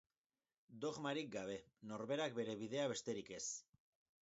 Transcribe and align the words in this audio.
Dogmarik 0.85 1.29
gabe, 1.35 1.59
norberak 1.93 2.35
bere 2.41 2.57
bidea 2.65 2.89
besterik 2.95 3.33
ez. 3.41 3.45